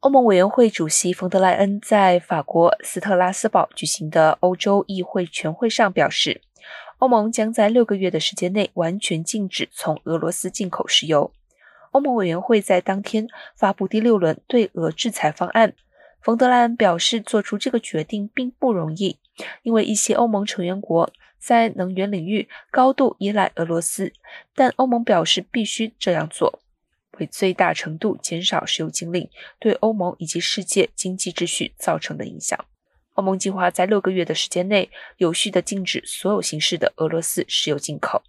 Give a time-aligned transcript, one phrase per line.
[0.00, 6.40] 欧盟委员会主席冯德莱恩在法国斯特拉斯堡举行的欧洲议会全会上表示，
[6.98, 11.32] 欧盟将在六个月的时间内完全禁止从俄罗斯进口石油。
[11.90, 13.26] 欧盟委员会在当天
[13.56, 15.74] 发布第六轮对俄制裁方案。
[16.20, 19.18] 冯德莱恩表示，做出这个决定并不容易，
[19.64, 21.10] 因为一些欧盟成员国
[21.40, 24.12] 在能源领域高度依赖俄罗斯。
[24.54, 26.60] 但欧盟表示必须这样做，
[27.18, 29.28] 会最大程度减少石油禁令
[29.58, 32.64] 对欧盟以及世界经济秩序造成的影响。
[33.14, 38.22] 欧盟计划在六个月的时间内有序地禁止所有形式的俄罗斯石油进口。